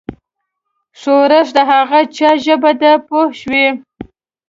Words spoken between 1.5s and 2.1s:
د هغه